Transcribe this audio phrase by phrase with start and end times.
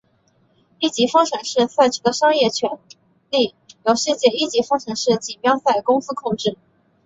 [0.79, 2.79] 一级方程式赛车的商业权
[3.29, 3.53] 利
[3.85, 6.57] 由世界一级方程式锦标赛公司控制。